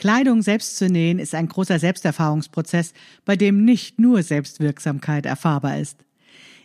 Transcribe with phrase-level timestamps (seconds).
[0.00, 2.94] Kleidung selbst zu nähen ist ein großer Selbsterfahrungsprozess,
[3.26, 5.98] bei dem nicht nur Selbstwirksamkeit erfahrbar ist.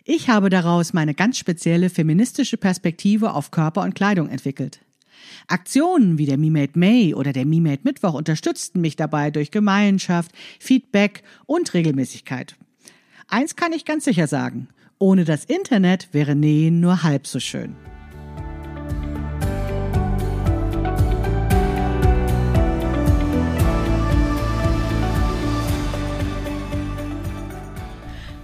[0.04, 4.80] Ich habe daraus meine ganz spezielle feministische Perspektive auf Körper und Kleidung entwickelt.
[5.48, 11.22] Aktionen wie der MeMade May oder der MeMade Mittwoch unterstützten mich dabei durch Gemeinschaft, Feedback
[11.44, 12.56] und Regelmäßigkeit.
[13.28, 14.68] Eins kann ich ganz sicher sagen.
[14.98, 17.76] Ohne das Internet wäre Nähen nur halb so schön.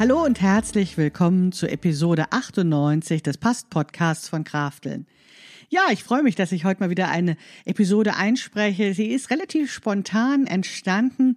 [0.00, 5.06] Hallo und herzlich willkommen zu Episode 98 des Past-Podcasts von Krafteln.
[5.68, 8.94] Ja, ich freue mich, dass ich heute mal wieder eine Episode einspreche.
[8.94, 11.36] Sie ist relativ spontan entstanden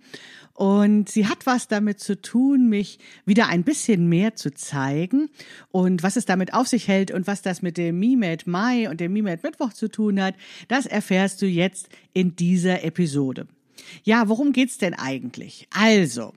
[0.53, 5.29] und sie hat was damit zu tun, mich wieder ein bisschen mehr zu zeigen
[5.71, 9.01] und was es damit auf sich hält und was das mit dem MeMade Mai und
[9.01, 10.35] dem MeMade Mittwoch zu tun hat,
[10.69, 13.45] das erfährst du jetzt in dieser Episode.
[14.05, 15.67] Ja, worum geht's denn eigentlich?
[15.69, 16.31] Also,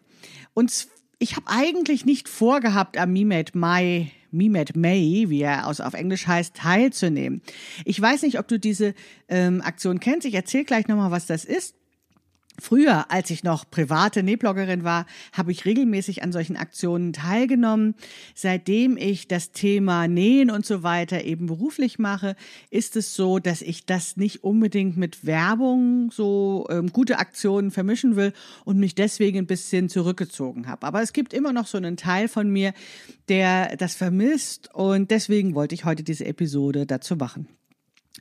[0.55, 0.88] uns
[1.19, 6.27] ich habe eigentlich nicht vorgehabt, am MeMade Mai MeMade May, wie er aus, auf Englisch
[6.27, 7.42] heißt, teilzunehmen.
[7.84, 8.95] Ich weiß nicht, ob du diese
[9.28, 10.27] ähm, Aktion kennst.
[10.27, 11.75] Ich erzähle gleich nochmal, was das ist.
[12.58, 17.94] Früher, als ich noch private Nähbloggerin war, habe ich regelmäßig an solchen Aktionen teilgenommen.
[18.34, 22.34] Seitdem ich das Thema Nähen und so weiter eben beruflich mache,
[22.70, 28.16] ist es so, dass ich das nicht unbedingt mit Werbung so ähm, gute Aktionen vermischen
[28.16, 28.33] will
[28.64, 30.86] und mich deswegen ein bisschen zurückgezogen habe.
[30.86, 32.72] Aber es gibt immer noch so einen Teil von mir,
[33.28, 37.48] der das vermisst und deswegen wollte ich heute diese Episode dazu machen.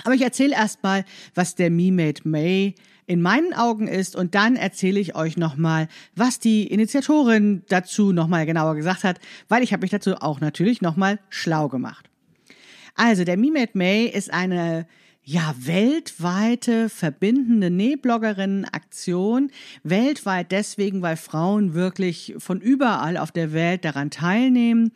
[0.04, 2.76] Aber ich erzähle erstmal, was der Me Made May
[3.08, 8.46] in meinen Augen ist und dann erzähle ich euch nochmal, was die Initiatorin dazu nochmal
[8.46, 12.10] genauer gesagt hat, weil ich habe mich dazu auch natürlich nochmal schlau gemacht.
[12.96, 14.88] Also der Me Made May ist eine
[15.28, 19.50] ja, weltweite verbindende Nähbloggerinnen-Aktion.
[19.84, 24.92] Weltweit deswegen, weil Frauen wirklich von überall auf der Welt daran teilnehmen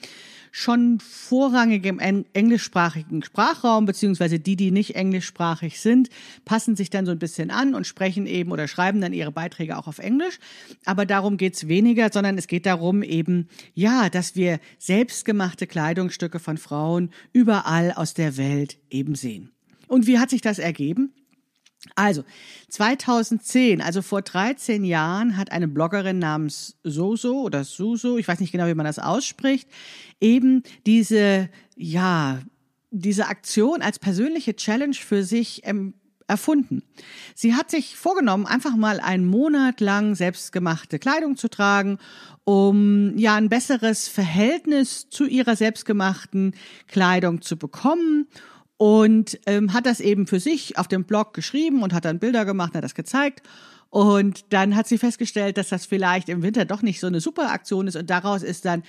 [0.51, 1.99] schon vorrangig im
[2.33, 6.09] englischsprachigen Sprachraum, beziehungsweise die, die nicht englischsprachig sind,
[6.45, 9.77] passen sich dann so ein bisschen an und sprechen eben oder schreiben dann ihre Beiträge
[9.77, 10.39] auch auf Englisch.
[10.85, 16.57] Aber darum geht's weniger, sondern es geht darum eben, ja, dass wir selbstgemachte Kleidungsstücke von
[16.57, 19.51] Frauen überall aus der Welt eben sehen.
[19.87, 21.13] Und wie hat sich das ergeben?
[21.95, 22.23] Also,
[22.69, 28.51] 2010, also vor 13 Jahren, hat eine Bloggerin namens Soso oder Suso, ich weiß nicht
[28.51, 29.69] genau, wie man das ausspricht,
[30.19, 32.41] eben diese, ja,
[32.91, 35.93] diese Aktion als persönliche Challenge für sich ähm,
[36.27, 36.83] erfunden.
[37.33, 41.97] Sie hat sich vorgenommen, einfach mal einen Monat lang selbstgemachte Kleidung zu tragen,
[42.43, 46.55] um ja ein besseres Verhältnis zu ihrer selbstgemachten
[46.87, 48.27] Kleidung zu bekommen
[48.79, 52.45] und ähm, hat das eben für sich auf dem Blog geschrieben und hat dann Bilder
[52.45, 53.45] gemacht, hat das gezeigt.
[53.89, 57.51] Und dann hat sie festgestellt, dass das vielleicht im Winter doch nicht so eine super
[57.51, 57.97] Aktion ist.
[57.97, 58.83] Und daraus ist dann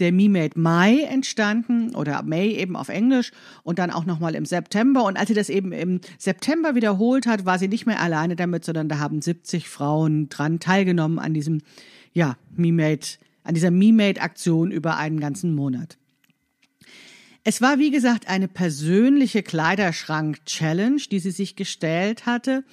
[0.00, 3.30] der Me Made Mai entstanden oder May eben auf Englisch
[3.62, 5.04] und dann auch nochmal im September.
[5.04, 8.64] Und als sie das eben im September wiederholt hat, war sie nicht mehr alleine damit,
[8.64, 11.60] sondern da haben 70 Frauen dran teilgenommen an diesem,
[12.12, 13.06] ja, Me Made,
[13.44, 15.98] an dieser Me Made Aktion über einen ganzen Monat.
[17.48, 22.64] Es war, wie gesagt, eine persönliche Kleiderschrank-Challenge, die sie sich gestellt hatte,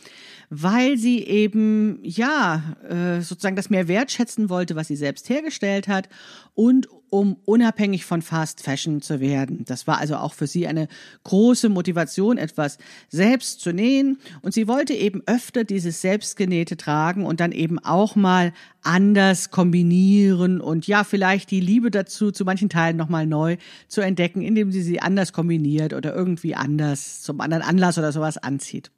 [0.50, 6.10] weil sie eben, ja, äh, sozusagen das mehr wertschätzen wollte, was sie selbst hergestellt hat
[6.56, 9.66] und um unabhängig von Fast Fashion zu werden.
[9.66, 10.88] Das war also auch für sie eine
[11.24, 14.18] große Motivation, etwas selbst zu nähen.
[14.42, 18.52] Und sie wollte eben öfter dieses Selbstgenähte tragen und dann eben auch mal
[18.82, 24.42] anders kombinieren und ja, vielleicht die Liebe dazu zu manchen Teilen nochmal neu zu entdecken,
[24.42, 28.90] indem sie sie anders kombiniert oder irgendwie anders zum anderen Anlass oder sowas anzieht.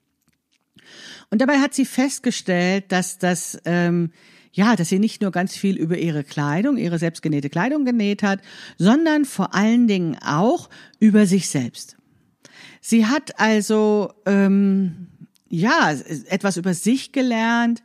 [1.32, 4.12] Und dabei hat sie festgestellt, dass das ähm,
[4.56, 8.40] ja, dass sie nicht nur ganz viel über ihre Kleidung, ihre selbstgenähte Kleidung genäht hat,
[8.78, 11.98] sondern vor allen Dingen auch über sich selbst.
[12.80, 15.08] Sie hat also ähm,
[15.50, 15.94] ja
[16.30, 17.84] etwas über sich gelernt,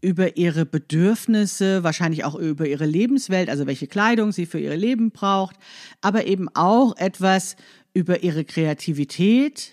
[0.00, 5.10] über ihre Bedürfnisse, wahrscheinlich auch über ihre Lebenswelt, also welche Kleidung sie für ihr Leben
[5.10, 5.56] braucht,
[6.00, 7.56] aber eben auch etwas
[7.92, 9.72] über ihre Kreativität.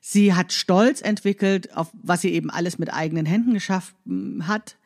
[0.00, 3.94] Sie hat Stolz entwickelt, auf was sie eben alles mit eigenen Händen geschafft
[4.40, 4.77] hat.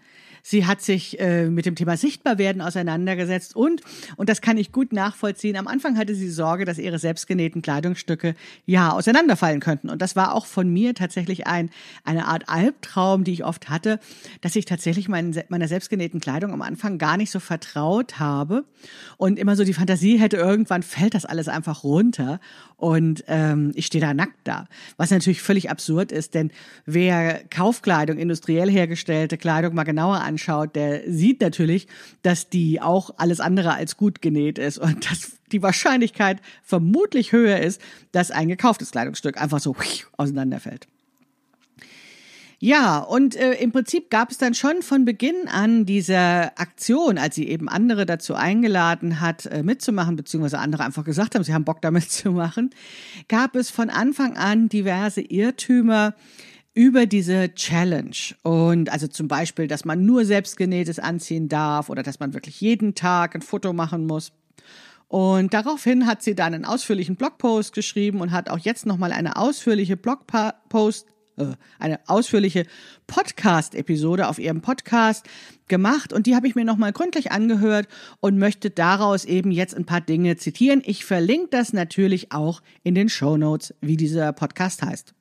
[0.42, 3.80] Sie hat sich äh, mit dem Thema Sichtbarwerden auseinandergesetzt und,
[4.16, 8.34] und das kann ich gut nachvollziehen, am Anfang hatte sie Sorge, dass ihre selbstgenähten Kleidungsstücke
[8.66, 9.88] ja auseinanderfallen könnten.
[9.88, 11.70] Und das war auch von mir tatsächlich ein,
[12.02, 14.00] eine Art Albtraum, die ich oft hatte,
[14.40, 18.64] dass ich tatsächlich mein, meiner selbstgenähten Kleidung am Anfang gar nicht so vertraut habe
[19.16, 22.40] und immer so die Fantasie hätte, irgendwann fällt das alles einfach runter
[22.76, 24.66] und ähm, ich stehe da nackt da.
[24.96, 26.50] Was natürlich völlig absurd ist, denn
[26.84, 31.88] wer Kaufkleidung, industriell hergestellte Kleidung mal genauer anschaut, der sieht natürlich,
[32.22, 37.60] dass die auch alles andere als gut genäht ist und dass die Wahrscheinlichkeit vermutlich höher
[37.60, 37.80] ist,
[38.12, 39.76] dass ein gekauftes Kleidungsstück einfach so
[40.16, 40.88] auseinanderfällt.
[42.64, 47.34] Ja, und äh, im Prinzip gab es dann schon von Beginn an dieser Aktion, als
[47.34, 51.64] sie eben andere dazu eingeladen hat, äh, mitzumachen, beziehungsweise andere einfach gesagt haben, sie haben
[51.64, 52.70] Bock damit zu machen,
[53.28, 56.14] gab es von Anfang an diverse Irrtümer
[56.74, 58.16] über diese Challenge.
[58.42, 62.94] Und also zum Beispiel, dass man nur selbstgenähtes anziehen darf oder dass man wirklich jeden
[62.94, 64.32] Tag ein Foto machen muss.
[65.08, 69.36] Und daraufhin hat sie dann einen ausführlichen Blogpost geschrieben und hat auch jetzt nochmal eine
[69.36, 72.66] ausführliche Blogpost äh, eine ausführliche
[73.06, 75.26] Podcast-Episode auf ihrem Podcast
[75.68, 77.88] gemacht und die habe ich mir nochmal gründlich angehört
[78.20, 80.82] und möchte daraus eben jetzt ein paar Dinge zitieren.
[80.84, 85.14] Ich verlinke das natürlich auch in den Show Notes, wie dieser Podcast heißt.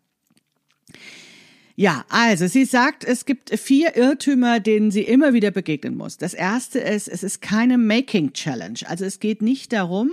[1.75, 6.17] Ja, also sie sagt, es gibt vier Irrtümer, denen sie immer wieder begegnen muss.
[6.17, 8.79] Das erste ist, es ist keine Making Challenge.
[8.87, 10.11] Also es geht nicht darum,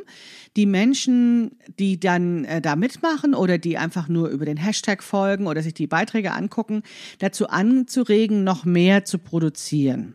[0.56, 5.46] die Menschen, die dann äh, da mitmachen oder die einfach nur über den Hashtag folgen
[5.46, 6.82] oder sich die Beiträge angucken,
[7.18, 10.14] dazu anzuregen, noch mehr zu produzieren.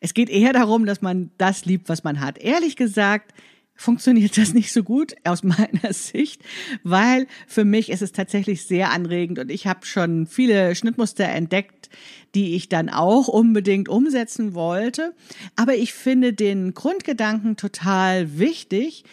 [0.00, 2.38] Es geht eher darum, dass man das liebt, was man hat.
[2.38, 3.32] Ehrlich gesagt,
[3.76, 6.42] funktioniert das nicht so gut aus meiner Sicht,
[6.82, 11.90] weil für mich ist es tatsächlich sehr anregend und ich habe schon viele Schnittmuster entdeckt,
[12.34, 15.14] die ich dann auch unbedingt umsetzen wollte.
[15.54, 19.04] Aber ich finde den Grundgedanken total wichtig,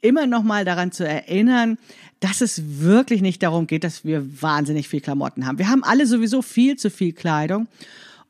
[0.00, 1.78] immer noch mal daran zu erinnern,
[2.20, 5.58] dass es wirklich nicht darum geht, dass wir wahnsinnig viel Klamotten haben.
[5.58, 7.68] Wir haben alle sowieso viel zu viel Kleidung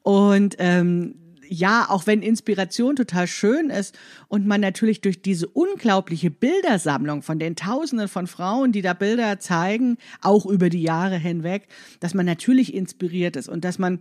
[0.03, 1.15] und ähm,
[1.49, 3.99] ja, auch wenn Inspiration total schön ist
[4.29, 9.39] und man natürlich durch diese unglaubliche Bildersammlung von den Tausenden von Frauen, die da Bilder
[9.39, 11.69] zeigen, auch über die Jahre hinweg,
[12.01, 14.01] dass man natürlich inspiriert ist und dass man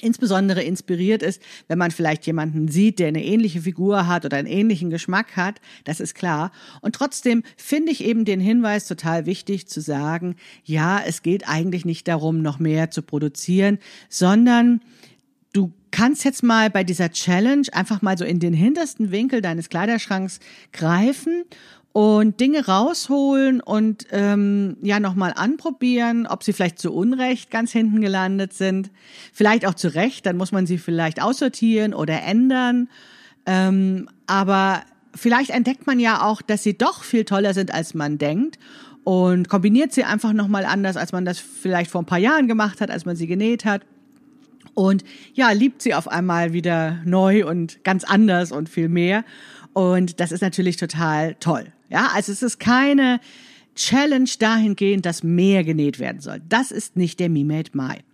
[0.00, 4.46] insbesondere inspiriert ist, wenn man vielleicht jemanden sieht, der eine ähnliche Figur hat oder einen
[4.46, 6.52] ähnlichen Geschmack hat, das ist klar.
[6.80, 11.84] Und trotzdem finde ich eben den Hinweis total wichtig zu sagen, ja, es geht eigentlich
[11.84, 13.78] nicht darum, noch mehr zu produzieren,
[14.08, 14.80] sondern
[15.90, 20.40] kannst jetzt mal bei dieser Challenge einfach mal so in den hintersten Winkel deines Kleiderschranks
[20.72, 21.44] greifen
[21.92, 28.00] und Dinge rausholen und ähm, ja nochmal anprobieren, ob sie vielleicht zu Unrecht ganz hinten
[28.00, 28.90] gelandet sind,
[29.32, 32.88] vielleicht auch zu Recht, dann muss man sie vielleicht aussortieren oder ändern.
[33.46, 34.82] Ähm, aber
[35.14, 38.58] vielleicht entdeckt man ja auch, dass sie doch viel toller sind, als man denkt
[39.04, 42.80] und kombiniert sie einfach nochmal anders, als man das vielleicht vor ein paar Jahren gemacht
[42.80, 43.82] hat, als man sie genäht hat
[44.78, 45.02] und
[45.34, 49.24] ja, liebt sie auf einmal wieder neu und ganz anders und viel mehr.
[49.72, 51.72] Und das ist natürlich total toll.
[51.88, 53.18] Ja, also es ist keine
[53.74, 56.40] Challenge dahingehend, dass mehr genäht werden soll.
[56.48, 58.04] Das ist nicht der Me Made Mai.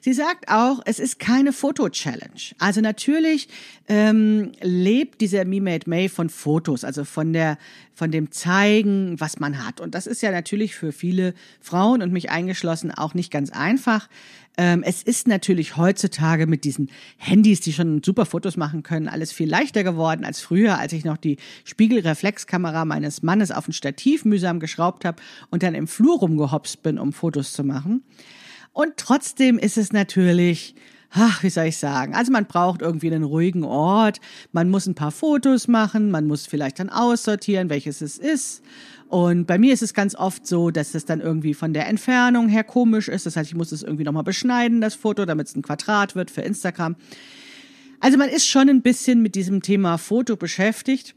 [0.00, 2.40] Sie sagt auch, es ist keine Foto-Challenge.
[2.58, 3.48] Also natürlich
[3.88, 7.58] ähm, lebt dieser Me Made May von Fotos, also von der
[8.00, 9.78] von dem Zeigen, was man hat.
[9.78, 14.08] Und das ist ja natürlich für viele Frauen und mich eingeschlossen auch nicht ganz einfach.
[14.56, 19.32] Ähm, es ist natürlich heutzutage mit diesen Handys, die schon super Fotos machen können, alles
[19.32, 24.24] viel leichter geworden als früher, als ich noch die Spiegelreflexkamera meines Mannes auf ein Stativ
[24.24, 28.02] mühsam geschraubt habe und dann im Flur rumgehopst bin, um Fotos zu machen.
[28.72, 30.74] Und trotzdem ist es natürlich,
[31.10, 32.14] ach, wie soll ich sagen?
[32.14, 34.20] Also man braucht irgendwie einen ruhigen Ort.
[34.52, 36.10] Man muss ein paar Fotos machen.
[36.10, 38.62] Man muss vielleicht dann aussortieren, welches es ist.
[39.08, 42.48] Und bei mir ist es ganz oft so, dass es dann irgendwie von der Entfernung
[42.48, 43.26] her komisch ist.
[43.26, 46.30] Das heißt, ich muss es irgendwie nochmal beschneiden, das Foto, damit es ein Quadrat wird
[46.30, 46.94] für Instagram.
[47.98, 51.16] Also man ist schon ein bisschen mit diesem Thema Foto beschäftigt.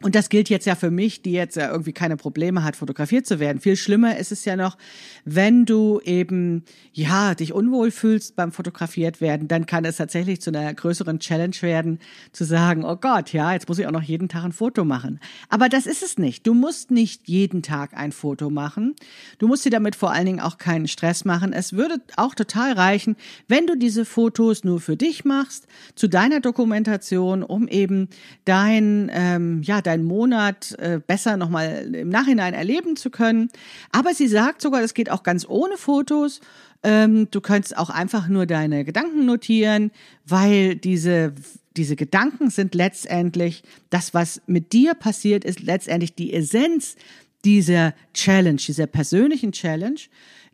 [0.00, 3.26] Und das gilt jetzt ja für mich, die jetzt ja irgendwie keine Probleme hat, fotografiert
[3.26, 3.60] zu werden.
[3.60, 4.78] Viel schlimmer ist es ja noch,
[5.24, 6.62] wenn du eben,
[6.92, 11.56] ja, dich unwohl fühlst beim fotografiert werden, dann kann es tatsächlich zu einer größeren Challenge
[11.62, 11.98] werden,
[12.30, 15.18] zu sagen, oh Gott, ja, jetzt muss ich auch noch jeden Tag ein Foto machen.
[15.48, 16.46] Aber das ist es nicht.
[16.46, 18.94] Du musst nicht jeden Tag ein Foto machen.
[19.38, 21.52] Du musst dir damit vor allen Dingen auch keinen Stress machen.
[21.52, 23.16] Es würde auch total reichen,
[23.48, 28.08] wenn du diese Fotos nur für dich machst, zu deiner Dokumentation, um eben
[28.44, 33.50] dein, ähm, ja, deinen Monat äh, besser nochmal im Nachhinein erleben zu können.
[33.90, 36.40] Aber sie sagt sogar, das geht auch ganz ohne Fotos.
[36.82, 39.90] Ähm, du kannst auch einfach nur deine Gedanken notieren,
[40.24, 41.32] weil diese
[41.76, 46.96] diese Gedanken sind letztendlich das, was mit dir passiert, ist letztendlich die Essenz
[47.44, 50.00] dieser Challenge, dieser persönlichen Challenge,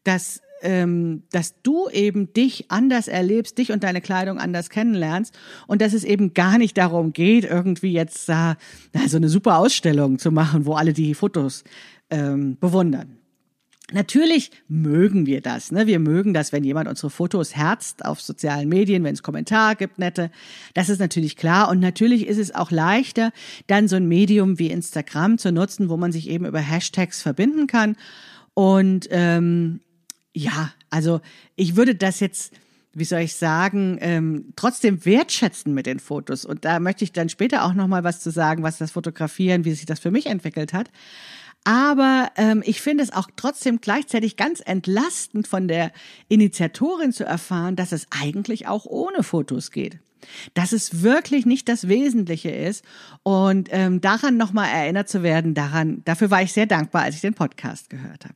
[0.04, 5.82] dass ähm, dass du eben dich anders erlebst, dich und deine Kleidung anders kennenlernst und
[5.82, 8.54] dass es eben gar nicht darum geht, irgendwie jetzt äh,
[9.06, 11.64] so eine super Ausstellung zu machen, wo alle die Fotos
[12.10, 13.18] ähm, bewundern.
[13.92, 15.70] Natürlich mögen wir das.
[15.70, 15.86] Ne?
[15.86, 19.98] Wir mögen das, wenn jemand unsere Fotos herzt auf sozialen Medien, wenn es Kommentare gibt,
[19.98, 20.30] nette.
[20.72, 21.68] Das ist natürlich klar.
[21.68, 23.30] Und natürlich ist es auch leichter,
[23.66, 27.66] dann so ein Medium wie Instagram zu nutzen, wo man sich eben über Hashtags verbinden
[27.66, 27.96] kann.
[28.54, 29.80] Und ähm,
[30.34, 31.20] ja, also
[31.54, 32.52] ich würde das jetzt,
[32.92, 36.44] wie soll ich sagen, ähm, trotzdem wertschätzen mit den Fotos.
[36.44, 39.64] Und da möchte ich dann später auch noch mal was zu sagen, was das Fotografieren,
[39.64, 40.90] wie sich das für mich entwickelt hat.
[41.62, 45.92] Aber ähm, ich finde es auch trotzdem gleichzeitig ganz entlastend von der
[46.28, 49.98] Initiatorin zu erfahren, dass es eigentlich auch ohne Fotos geht.
[50.52, 52.84] Dass es wirklich nicht das Wesentliche ist
[53.22, 57.20] und ähm, daran nochmal erinnert zu werden, daran, dafür war ich sehr dankbar, als ich
[57.20, 58.34] den Podcast gehört habe.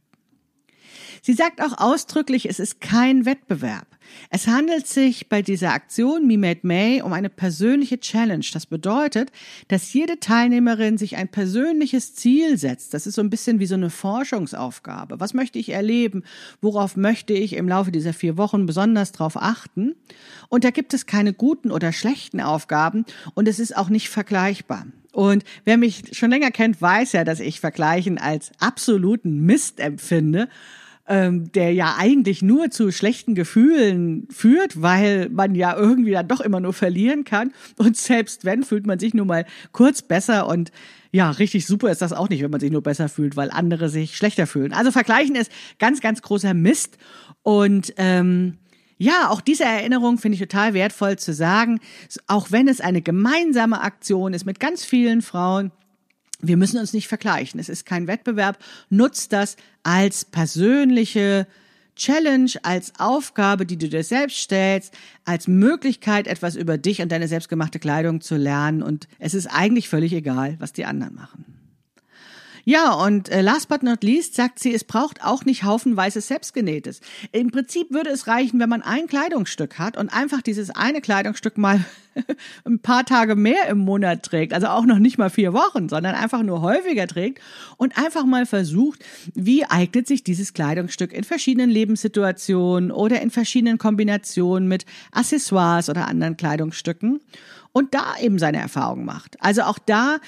[1.28, 3.87] Sie sagt auch ausdrücklich, es ist kein Wettbewerb.
[4.30, 8.47] Es handelt sich bei dieser Aktion Me Made May um eine persönliche Challenge.
[8.50, 9.30] Das bedeutet,
[9.68, 12.94] dass jede Teilnehmerin sich ein persönliches Ziel setzt.
[12.94, 15.20] Das ist so ein bisschen wie so eine Forschungsaufgabe.
[15.20, 16.25] Was möchte ich erleben?
[16.62, 19.97] Worauf möchte ich im Laufe dieser vier Wochen besonders drauf achten?
[20.49, 23.04] Und da gibt es keine guten oder schlechten Aufgaben
[23.35, 24.87] und es ist auch nicht vergleichbar.
[25.12, 30.49] Und wer mich schon länger kennt, weiß ja, dass ich Vergleichen als absoluten Mist empfinde
[31.08, 36.40] ähm, der ja eigentlich nur zu schlechten Gefühlen führt, weil man ja irgendwie dann doch
[36.40, 37.52] immer nur verlieren kann.
[37.76, 40.70] Und selbst wenn, fühlt man sich nur mal kurz besser und
[41.10, 43.88] ja, richtig super ist das auch nicht, wenn man sich nur besser fühlt, weil andere
[43.88, 44.74] sich schlechter fühlen.
[44.74, 46.98] Also vergleichen ist ganz, ganz großer Mist.
[47.42, 48.58] Und ähm,
[48.98, 51.80] ja, auch diese Erinnerung finde ich total wertvoll zu sagen,
[52.26, 55.70] auch wenn es eine gemeinsame Aktion ist mit ganz vielen Frauen,
[56.40, 57.59] wir müssen uns nicht vergleichen.
[57.59, 58.59] Es ist kein Wettbewerb.
[58.90, 61.47] Nutzt das als persönliche
[61.97, 67.26] Challenge, als Aufgabe, die du dir selbst stellst, als Möglichkeit, etwas über dich und deine
[67.26, 68.83] selbstgemachte Kleidung zu lernen.
[68.83, 71.57] Und es ist eigentlich völlig egal, was die anderen machen.
[72.68, 77.00] Ja, und äh, last but not least sagt sie, es braucht auch nicht haufenweise selbstgenähtes.
[77.32, 81.56] Im Prinzip würde es reichen, wenn man ein Kleidungsstück hat und einfach dieses eine Kleidungsstück
[81.56, 81.82] mal
[82.66, 86.14] ein paar Tage mehr im Monat trägt, also auch noch nicht mal vier Wochen, sondern
[86.14, 87.40] einfach nur häufiger trägt
[87.78, 93.78] und einfach mal versucht, wie eignet sich dieses Kleidungsstück in verschiedenen Lebenssituationen oder in verschiedenen
[93.78, 97.20] Kombinationen mit Accessoires oder anderen Kleidungsstücken
[97.72, 99.38] und da eben seine Erfahrungen macht.
[99.40, 100.18] Also auch da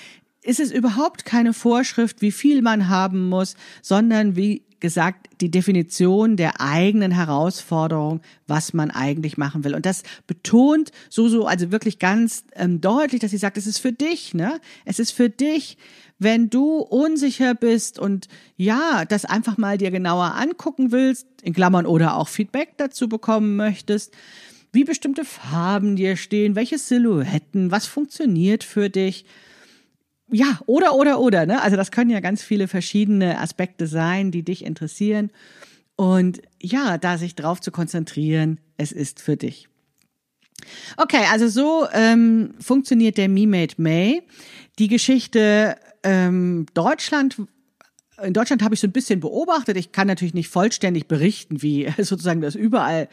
[0.42, 6.36] ist es überhaupt keine Vorschrift, wie viel man haben muss, sondern wie gesagt, die Definition
[6.36, 9.74] der eigenen Herausforderung, was man eigentlich machen will.
[9.74, 13.78] Und das betont so, so, also wirklich ganz ähm, deutlich, dass sie sagt, es ist
[13.78, 14.58] für dich, ne?
[14.86, 15.76] Es ist für dich,
[16.18, 21.86] wenn du unsicher bist und ja, das einfach mal dir genauer angucken willst, in Klammern
[21.86, 24.14] oder auch Feedback dazu bekommen möchtest,
[24.72, 29.24] wie bestimmte Farben dir stehen, welche Silhouetten, was funktioniert für dich
[30.32, 31.62] ja, oder, oder, oder, ne?
[31.62, 35.30] Also das können ja ganz viele verschiedene Aspekte sein, die dich interessieren.
[35.96, 39.68] Und ja, da sich drauf zu konzentrieren, es ist für dich.
[40.96, 44.22] Okay, also so ähm, funktioniert der Me Made May.
[44.78, 47.36] Die Geschichte ähm, Deutschland
[48.22, 49.76] in Deutschland habe ich so ein bisschen beobachtet.
[49.76, 53.08] Ich kann natürlich nicht vollständig berichten, wie sozusagen das überall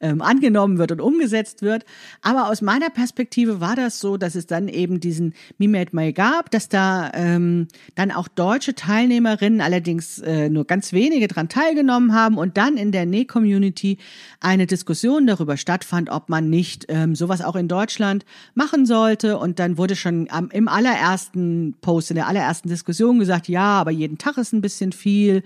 [0.00, 1.84] ähm, angenommen wird und umgesetzt wird.
[2.20, 6.12] Aber aus meiner Perspektive war das so, dass es dann eben diesen Me Made May
[6.12, 12.14] gab, dass da ähm, dann auch deutsche Teilnehmerinnen, allerdings äh, nur ganz wenige dran teilgenommen
[12.14, 13.98] haben und dann in der Näh-Community
[14.40, 19.38] eine Diskussion darüber stattfand, ob man nicht ähm, sowas auch in Deutschland machen sollte.
[19.38, 23.90] Und dann wurde schon am, im allerersten Post, in der allerersten Diskussion gesagt, ja, aber
[23.90, 25.42] jeden Tag ist ein bisschen viel.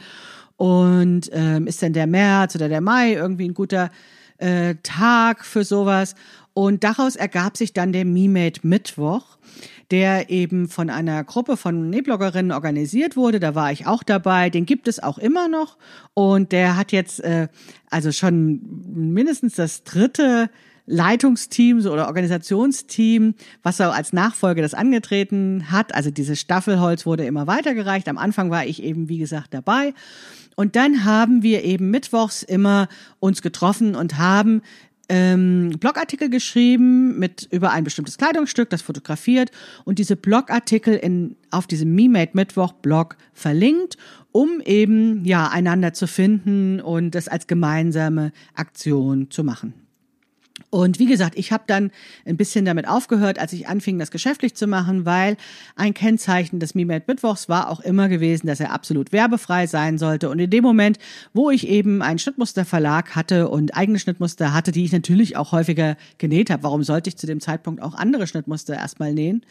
[0.57, 3.91] Und ähm, ist denn der März oder der Mai irgendwie ein guter
[4.39, 6.15] äh, Tag für sowas?
[6.55, 9.37] Und daraus ergab sich dann der MeMade Mittwoch,
[9.91, 13.41] der eben von einer Gruppe von Nähbloggerinnen organisiert wurde.
[13.41, 14.49] Da war ich auch dabei.
[14.49, 15.77] Den gibt es auch immer noch.
[16.15, 17.49] Und der hat jetzt äh,
[17.91, 18.61] also schon
[18.95, 20.49] mindestens das dritte
[20.87, 25.95] Leitungsteam oder Organisationsteam, was so als Nachfolge das angetreten hat.
[25.95, 28.09] Also dieses Staffelholz wurde immer weitergereicht.
[28.09, 29.95] Am Anfang war ich eben, wie gesagt, dabei.
[30.55, 32.89] Und dann haben wir eben mittwochs immer
[33.21, 34.63] uns getroffen und haben
[35.09, 39.51] ähm, Blogartikel geschrieben mit über ein bestimmtes Kleidungsstück, das fotografiert
[39.85, 43.97] und diese Blogartikel in, auf diesem MeMade Mittwoch Blog verlinkt,
[44.33, 49.86] um eben ja einander zu finden und das als gemeinsame Aktion zu machen.
[50.77, 51.91] Und wie gesagt, ich habe dann
[52.27, 55.39] ein bisschen damit aufgehört, als ich anfing, das geschäftlich zu machen, weil
[55.75, 60.29] ein Kennzeichen des MeMade Mittwochs war auch immer gewesen, dass er absolut werbefrei sein sollte.
[60.29, 60.99] Und in dem Moment,
[61.33, 65.97] wo ich eben einen Schnittmusterverlag hatte und eigene Schnittmuster hatte, die ich natürlich auch häufiger
[66.19, 69.47] genäht habe, warum sollte ich zu dem Zeitpunkt auch andere Schnittmuster erstmal nähen?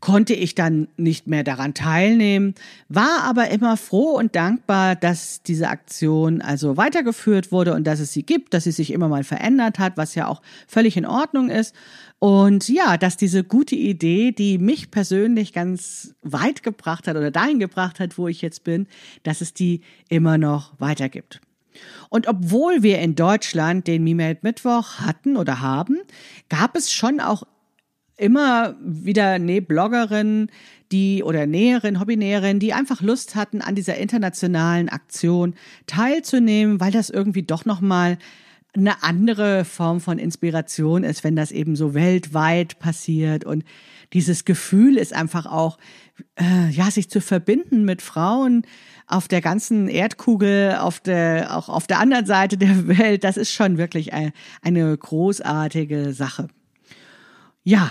[0.00, 2.54] Konnte ich dann nicht mehr daran teilnehmen,
[2.88, 8.12] war aber immer froh und dankbar, dass diese Aktion also weitergeführt wurde und dass es
[8.12, 11.50] sie gibt, dass sie sich immer mal verändert hat, was ja auch völlig in Ordnung
[11.50, 11.74] ist.
[12.20, 17.58] Und ja, dass diese gute Idee, die mich persönlich ganz weit gebracht hat oder dahin
[17.58, 18.86] gebracht hat, wo ich jetzt bin,
[19.24, 21.40] dass es die immer noch weitergibt.
[22.08, 25.98] Und obwohl wir in Deutschland den Mimeld Mittwoch hatten oder haben,
[26.48, 27.44] gab es schon auch
[28.18, 30.50] immer wieder Nähbloggerinnen,
[30.92, 35.54] die oder Näherin, Hobbynäherin, die einfach Lust hatten, an dieser internationalen Aktion
[35.86, 38.18] teilzunehmen, weil das irgendwie doch nochmal
[38.74, 43.44] eine andere Form von Inspiration ist, wenn das eben so weltweit passiert.
[43.44, 43.64] Und
[44.12, 45.78] dieses Gefühl ist einfach auch,
[46.38, 48.62] äh, ja, sich zu verbinden mit Frauen
[49.06, 53.24] auf der ganzen Erdkugel, auf der, auch auf der anderen Seite der Welt.
[53.24, 54.32] Das ist schon wirklich eine,
[54.62, 56.48] eine großartige Sache.
[57.64, 57.90] Ja,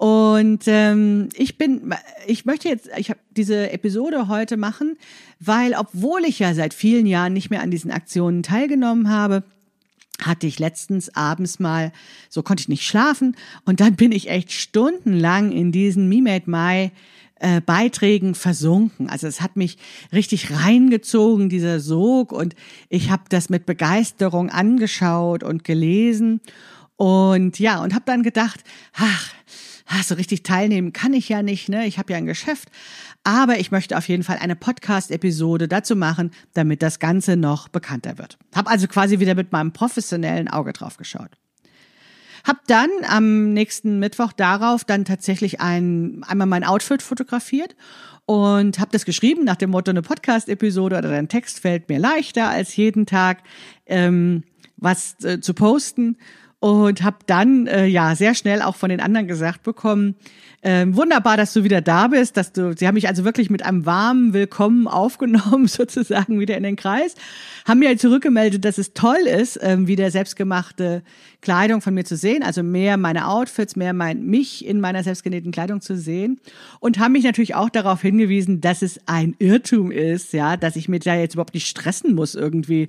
[0.00, 1.94] und ähm, ich bin,
[2.26, 4.96] ich möchte jetzt, ich habe diese Episode heute machen,
[5.40, 9.42] weil obwohl ich ja seit vielen Jahren nicht mehr an diesen Aktionen teilgenommen habe,
[10.22, 11.92] hatte ich letztens abends mal,
[12.30, 16.50] so konnte ich nicht schlafen und dann bin ich echt stundenlang in diesen Me Made
[16.50, 16.92] My
[17.34, 19.10] äh, Beiträgen versunken.
[19.10, 19.76] Also es hat mich
[20.14, 22.56] richtig reingezogen, dieser Sog und
[22.88, 26.40] ich habe das mit Begeisterung angeschaut und gelesen
[26.96, 28.60] und ja, und habe dann gedacht,
[28.92, 29.30] ach,
[30.02, 31.86] so richtig teilnehmen kann ich ja nicht, ne?
[31.86, 32.70] Ich habe ja ein Geschäft.
[33.24, 38.16] Aber ich möchte auf jeden Fall eine Podcast-Episode dazu machen, damit das Ganze noch bekannter
[38.16, 38.38] wird.
[38.54, 41.30] Hab also quasi wieder mit meinem professionellen Auge drauf geschaut.
[42.44, 47.76] Hab dann am nächsten Mittwoch darauf dann tatsächlich ein, einmal mein Outfit fotografiert
[48.24, 52.48] und habe das geschrieben nach dem Motto, eine Podcast-Episode oder dein Text fällt mir leichter
[52.48, 53.42] als jeden Tag
[53.86, 54.44] ähm,
[54.76, 56.16] was äh, zu posten
[56.60, 60.14] und habe dann äh, ja sehr schnell auch von den anderen gesagt bekommen,
[60.62, 63.64] ähm, wunderbar, dass du wieder da bist, dass du, sie haben mich also wirklich mit
[63.64, 67.14] einem warmen Willkommen aufgenommen, sozusagen wieder in den Kreis,
[67.66, 71.02] haben mir zurückgemeldet, dass es toll ist, ähm, wieder selbstgemachte
[71.40, 75.52] Kleidung von mir zu sehen, also mehr meine Outfits, mehr mein, mich in meiner selbstgenähten
[75.52, 76.38] Kleidung zu sehen.
[76.78, 80.90] Und haben mich natürlich auch darauf hingewiesen, dass es ein Irrtum ist, ja, dass ich
[80.90, 82.88] mir da jetzt überhaupt nicht stressen muss irgendwie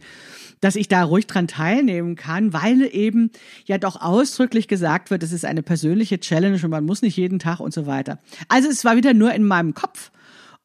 [0.62, 3.32] dass ich da ruhig dran teilnehmen kann, weil eben
[3.66, 7.40] ja doch ausdrücklich gesagt wird, es ist eine persönliche Challenge und man muss nicht jeden
[7.40, 8.20] Tag und so weiter.
[8.48, 10.12] Also es war wieder nur in meinem Kopf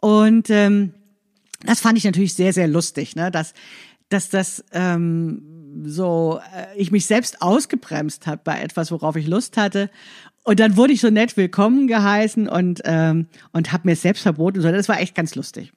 [0.00, 0.92] und ähm,
[1.64, 3.30] das fand ich natürlich sehr, sehr lustig, ne?
[3.30, 3.54] dass,
[4.08, 9.56] dass das ähm, so äh, ich mich selbst ausgebremst habe bei etwas, worauf ich Lust
[9.56, 9.90] hatte.
[10.44, 14.62] Und dann wurde ich so nett willkommen geheißen und, ähm, und habe mir selbst verboten.
[14.62, 15.72] Das war echt ganz lustig.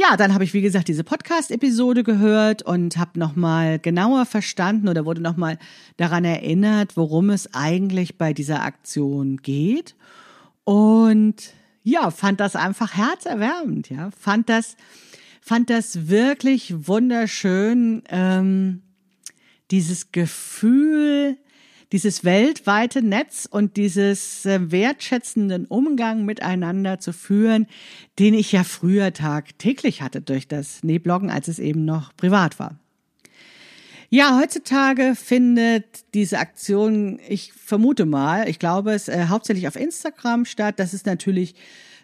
[0.00, 5.04] Ja, dann habe ich, wie gesagt, diese Podcast-Episode gehört und habe nochmal genauer verstanden oder
[5.04, 5.58] wurde nochmal
[5.96, 9.96] daran erinnert, worum es eigentlich bei dieser Aktion geht.
[10.62, 14.12] Und ja, fand das einfach herzerwärmend, ja.
[14.16, 14.76] Fand das,
[15.40, 18.82] fand das wirklich wunderschön, ähm,
[19.72, 21.38] dieses Gefühl,
[21.92, 27.66] dieses weltweite Netz und dieses äh, wertschätzenden Umgang miteinander zu führen,
[28.18, 32.78] den ich ja früher tagtäglich hatte durch das Nähbloggen, als es eben noch privat war.
[34.10, 40.46] Ja, heutzutage findet diese Aktion, ich vermute mal, ich glaube es äh, hauptsächlich auf Instagram
[40.46, 40.78] statt.
[40.78, 41.54] Das ist natürlich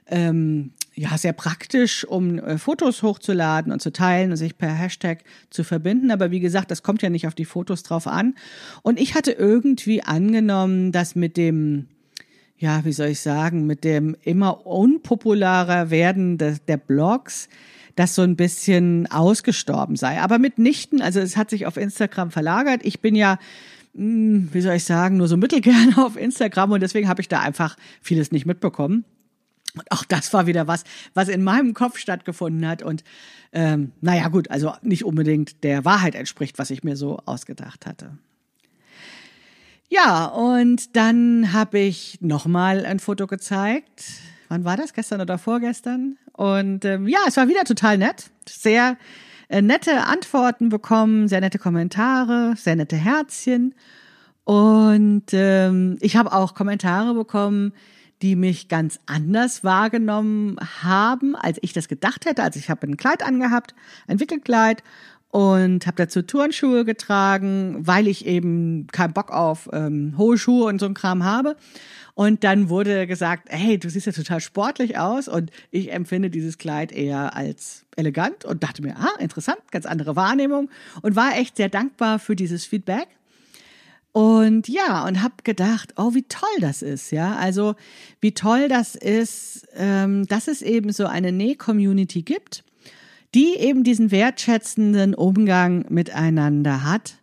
[0.07, 5.25] ähm, ja sehr praktisch, um äh, Fotos hochzuladen und zu teilen und sich per Hashtag
[5.51, 6.11] zu verbinden.
[6.11, 8.35] Aber wie gesagt, das kommt ja nicht auf die Fotos drauf an.
[8.83, 11.89] Und ich hatte irgendwie angenommen, dass mit dem
[12.57, 17.49] ja, wie soll ich sagen, mit dem immer unpopularer werden des, der Blogs,
[17.97, 20.21] das so ein bisschen ausgestorben sei.
[20.21, 22.81] Aber mitnichten, also es hat sich auf Instagram verlagert.
[22.85, 23.39] Ich bin ja,
[23.95, 27.41] hm, wie soll ich sagen, nur so mittelgern auf Instagram und deswegen habe ich da
[27.41, 29.05] einfach vieles nicht mitbekommen.
[29.77, 30.85] Und auch das war wieder was,
[31.15, 33.03] was in meinem Kopf stattgefunden hat und
[33.53, 38.19] ähm, naja gut, also nicht unbedingt der Wahrheit entspricht, was ich mir so ausgedacht hatte.
[39.89, 44.05] Ja, und dann habe ich nochmal ein Foto gezeigt.
[44.49, 44.93] Wann war das?
[44.93, 46.17] Gestern oder vorgestern?
[46.33, 48.31] Und ähm, ja, es war wieder total nett.
[48.49, 48.97] Sehr
[49.49, 53.75] äh, nette Antworten bekommen, sehr nette Kommentare, sehr nette Herzchen.
[54.45, 57.73] Und ähm, ich habe auch Kommentare bekommen,
[58.25, 62.43] die mich ganz anders wahrgenommen haben, als ich das gedacht hätte.
[62.43, 63.75] Also ich habe ein Kleid angehabt,
[64.09, 64.83] ein Wickelkleid
[65.29, 70.79] und habe dazu Turnschuhe getragen, weil ich eben keinen Bock auf ähm, hohe Schuhe und
[70.79, 71.57] so ein Kram habe.
[72.15, 76.57] Und dann wurde gesagt, hey, du siehst ja total sportlich aus und ich empfinde dieses
[76.57, 80.71] Kleid eher als elegant und dachte mir, ah, interessant, ganz andere Wahrnehmung
[81.03, 83.09] und war echt sehr dankbar für dieses Feedback.
[84.15, 87.35] Und ja, und habe gedacht, oh, wie toll das ist, ja.
[87.35, 87.75] Also
[88.21, 92.63] wie toll das ist, ähm, dass es eben so eine Näh-Community gibt,
[93.35, 97.17] die eben diesen wertschätzenden Umgang miteinander hat.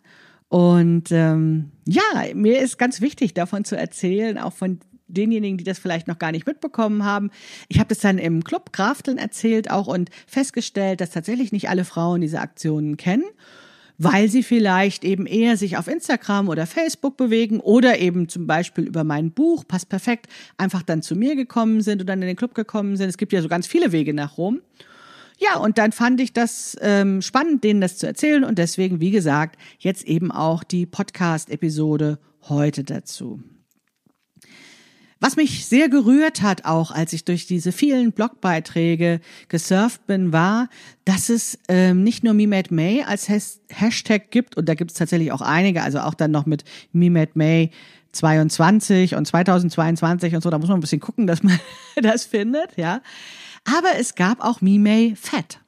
[0.50, 2.02] Und ähm, ja,
[2.34, 4.78] mir ist ganz wichtig, davon zu erzählen, auch von
[5.08, 7.30] denjenigen, die das vielleicht noch gar nicht mitbekommen haben.
[7.68, 11.86] Ich habe das dann im Club Krafteln erzählt auch und festgestellt, dass tatsächlich nicht alle
[11.86, 13.24] Frauen diese Aktionen kennen
[14.02, 18.84] weil sie vielleicht eben eher sich auf Instagram oder Facebook bewegen oder eben zum Beispiel
[18.84, 22.36] über mein Buch, passt perfekt, einfach dann zu mir gekommen sind und dann in den
[22.36, 23.08] Club gekommen sind.
[23.08, 24.60] Es gibt ja so ganz viele Wege nach Rom.
[25.38, 29.10] Ja, und dann fand ich das ähm, spannend, denen das zu erzählen und deswegen, wie
[29.10, 33.40] gesagt, jetzt eben auch die Podcast-Episode heute dazu.
[35.22, 40.68] Was mich sehr gerührt hat, auch als ich durch diese vielen Blogbeiträge gesurft bin, war,
[41.04, 44.90] dass es ähm, nicht nur Me Made May als Has Hashtag gibt, und da gibt
[44.90, 47.70] es tatsächlich auch einige, also auch dann noch mit Me Made May
[48.10, 51.56] 22 und 2022 und so, da muss man ein bisschen gucken, dass man
[52.02, 53.00] das findet, ja.
[53.64, 55.60] Aber es gab auch Me May Fett.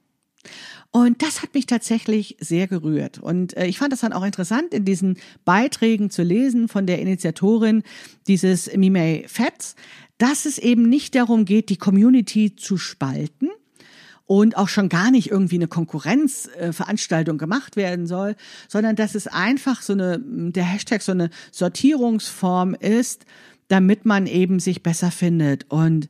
[0.97, 3.19] Und das hat mich tatsächlich sehr gerührt.
[3.19, 7.01] Und äh, ich fand das dann auch interessant, in diesen Beiträgen zu lesen von der
[7.01, 7.83] Initiatorin
[8.29, 9.75] dieses Mimei Fats,
[10.19, 13.49] dass es eben nicht darum geht, die Community zu spalten,
[14.27, 18.37] und auch schon gar nicht irgendwie eine Konkurrenzveranstaltung gemacht werden soll,
[18.69, 23.27] sondern dass es einfach so eine, der Hashtag so eine Sortierungsform ist,
[23.69, 25.71] damit man eben sich besser findet.
[25.71, 26.09] Und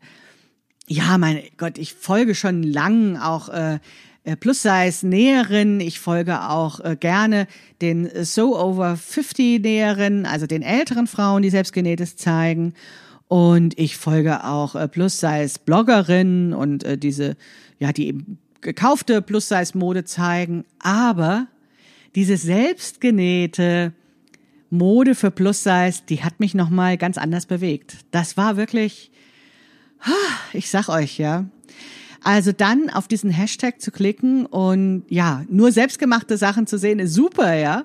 [0.86, 3.80] ja, mein Gott, ich folge schon lang auch äh,
[4.24, 5.80] äh, Plus-Size-Näherin.
[5.80, 7.46] Ich folge auch äh, gerne
[7.80, 12.74] den So Over 50 Näherinnen, also den älteren Frauen, die selbstgenähtes zeigen.
[13.28, 17.37] Und ich folge auch äh, Plus-Size-Bloggerinnen und äh, diese,
[17.78, 20.64] ja, die eben gekaufte Plus-Size-Mode zeigen.
[20.78, 21.46] Aber
[22.14, 23.92] diese selbstgenähte
[24.70, 27.98] Mode für Plus-Size, die hat mich nochmal ganz anders bewegt.
[28.10, 29.10] Das war wirklich,
[30.52, 31.46] ich sag euch, ja,
[32.24, 37.12] also dann auf diesen Hashtag zu klicken und ja, nur selbstgemachte Sachen zu sehen, ist
[37.12, 37.84] super, ja.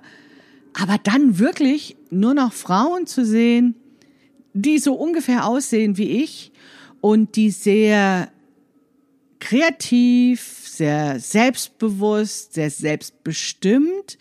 [0.73, 3.75] Aber dann wirklich nur noch Frauen zu sehen,
[4.53, 6.53] die so ungefähr aussehen wie ich
[7.01, 8.31] und die sehr
[9.39, 14.17] kreativ, sehr selbstbewusst, sehr selbstbestimmt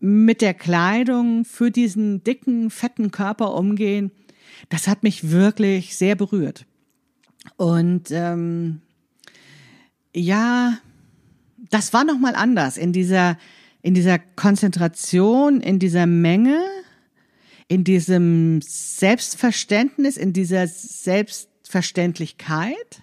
[0.00, 4.10] mit der Kleidung für diesen dicken, fetten Körper umgehen,
[4.70, 6.66] das hat mich wirklich sehr berührt.
[7.56, 8.80] Und ähm,
[10.16, 10.78] ja,
[11.70, 13.38] das war noch mal anders in dieser
[13.82, 16.60] in dieser Konzentration, in dieser Menge,
[17.68, 23.02] in diesem Selbstverständnis, in dieser Selbstverständlichkeit.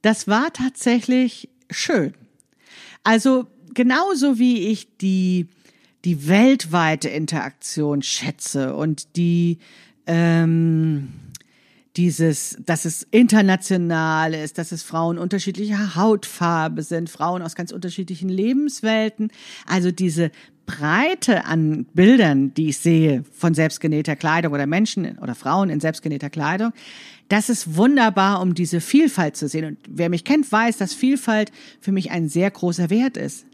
[0.00, 2.14] Das war tatsächlich schön.
[3.04, 5.48] Also genauso wie ich die
[6.04, 9.58] die weltweite Interaktion schätze und die
[10.06, 11.12] ähm,
[11.96, 18.28] dieses, dass es international ist, dass es Frauen unterschiedlicher Hautfarbe sind, Frauen aus ganz unterschiedlichen
[18.28, 19.30] Lebenswelten.
[19.66, 20.30] Also diese
[20.64, 26.30] Breite an Bildern, die ich sehe von selbstgenähter Kleidung oder Menschen oder Frauen in selbstgenähter
[26.30, 26.72] Kleidung,
[27.28, 29.64] das ist wunderbar, um diese Vielfalt zu sehen.
[29.64, 33.44] Und wer mich kennt, weiß, dass Vielfalt für mich ein sehr großer Wert ist.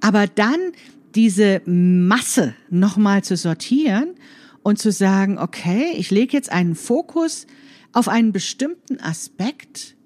[0.00, 0.72] Aber dann
[1.14, 4.14] diese Masse nochmal zu sortieren
[4.62, 7.46] und zu sagen, okay, ich lege jetzt einen Fokus
[7.92, 9.96] auf einen bestimmten Aspekt,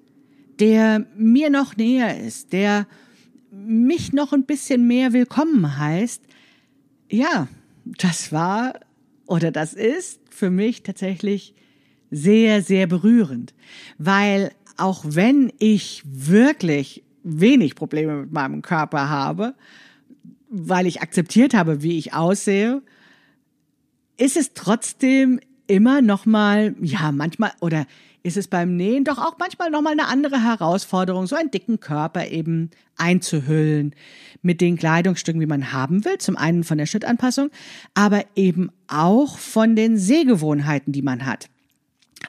[0.59, 2.87] der mir noch näher ist, der
[3.51, 6.21] mich noch ein bisschen mehr willkommen heißt,
[7.09, 7.47] ja,
[7.85, 8.79] das war
[9.27, 11.53] oder das ist für mich tatsächlich
[12.11, 13.53] sehr, sehr berührend,
[13.97, 19.55] weil auch wenn ich wirklich wenig Probleme mit meinem Körper habe,
[20.49, 22.81] weil ich akzeptiert habe, wie ich aussehe,
[24.17, 27.85] ist es trotzdem immer noch mal, ja, manchmal oder
[28.23, 31.79] ist es beim Nähen doch auch manchmal noch mal eine andere Herausforderung, so einen dicken
[31.79, 33.93] Körper eben einzuhüllen
[34.41, 36.17] mit den Kleidungsstücken, wie man haben will.
[36.17, 37.51] Zum einen von der Schnittanpassung,
[37.93, 41.49] aber eben auch von den Sehgewohnheiten, die man hat.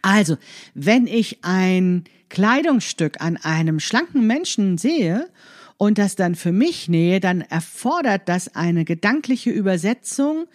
[0.03, 0.37] Also,
[0.75, 5.29] wenn ich ein Kleidungsstück an einem schlanken Menschen sehe
[5.79, 10.47] und das dann für mich nähe, dann erfordert das eine gedankliche Übersetzung,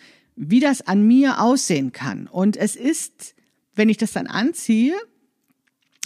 [0.43, 2.25] wie das an mir aussehen kann.
[2.25, 3.35] Und es ist,
[3.75, 4.95] wenn ich das dann anziehe,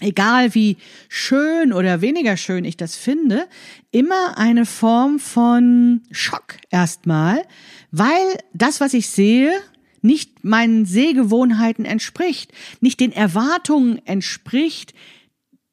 [0.02, 0.76] egal wie
[1.08, 3.48] schön oder weniger schön ich das finde,
[3.92, 7.44] immer eine Form von Schock erstmal,
[7.92, 9.54] weil das, was ich sehe,
[10.02, 14.94] nicht meinen Sehgewohnheiten entspricht, nicht den Erwartungen entspricht,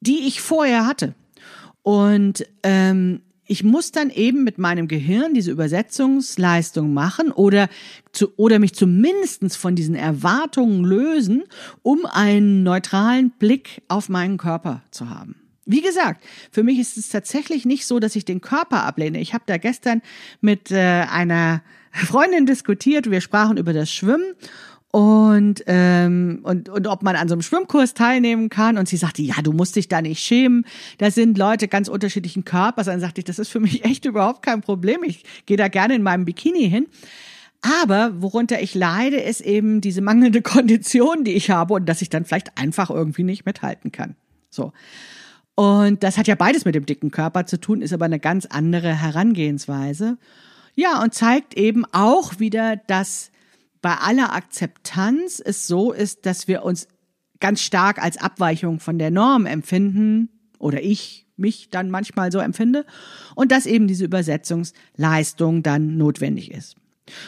[0.01, 1.15] die ich vorher hatte.
[1.83, 3.23] Und ähm,
[3.53, 7.69] ich muss dann eben mit meinem Gehirn diese Übersetzungsleistung machen oder
[8.11, 11.45] zu, oder mich zumindestens von diesen Erwartungen lösen,
[11.83, 15.37] um einen neutralen Blick auf meinen Körper zu haben.
[15.67, 19.21] Wie gesagt, für mich ist es tatsächlich nicht so, dass ich den Körper ablehne.
[19.21, 20.01] Ich habe da gestern
[20.41, 21.63] mit äh, einer
[21.93, 24.35] Freundin diskutiert, wir sprachen über das Schwimmen
[24.93, 28.77] und, ähm, und, und ob man an so einem Schwimmkurs teilnehmen kann.
[28.77, 30.67] Und sie sagte, ja, du musst dich da nicht schämen.
[30.99, 32.87] Da sind Leute ganz unterschiedlichen Körpers.
[32.87, 35.03] Dann sagte ich, das ist für mich echt überhaupt kein Problem.
[35.03, 36.89] Ich gehe da gerne in meinem Bikini hin.
[37.63, 42.11] Aber worunter ich leide, ist eben diese mangelnde Kondition, die ich habe und dass ich
[42.11, 44.15] dann vielleicht einfach irgendwie nicht mithalten kann.
[44.51, 44.75] So.
[45.55, 48.45] Und das hat ja beides mit dem dicken Körper zu tun, ist aber eine ganz
[48.45, 50.19] andere Herangehensweise.
[50.75, 53.32] Ja, und zeigt eben auch wieder, dass
[53.83, 56.89] bei aller Akzeptanz es so ist, dass wir uns
[57.41, 62.87] ganz stark als Abweichung von der Norm empfinden oder ich mich dann manchmal so empfinde
[63.35, 66.77] und dass eben diese Übersetzungsleistung dann notwendig ist.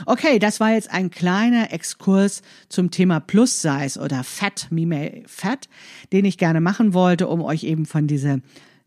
[0.07, 5.69] Okay, das war jetzt ein kleiner Exkurs zum Thema Plus Size oder Fat, Me Fat,
[6.13, 8.39] den ich gerne machen wollte, um euch eben von dieser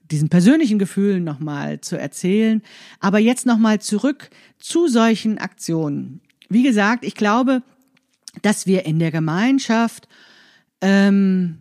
[0.10, 2.62] diesen persönlichen Gefühlen nochmal zu erzählen.
[3.01, 6.21] Aber jetzt nochmal zurück zu solchen Aktionen.
[6.49, 7.62] Wie gesagt, ich glaube,
[8.41, 10.07] dass wir in der Gemeinschaft
[10.81, 11.60] ähm,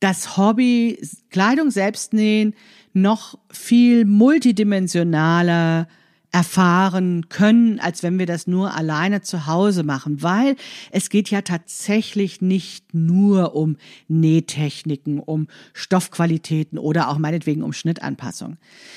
[0.00, 0.98] das Hobby
[1.30, 2.54] Kleidung selbst nähen
[2.92, 5.88] noch viel multidimensionaler
[6.34, 10.56] erfahren können, als wenn wir das nur alleine zu Hause machen, weil
[10.90, 13.76] es geht ja tatsächlich nicht nur um
[14.08, 18.56] Nähtechniken, um Stoffqualitäten oder auch meinetwegen um Schnittanpassung,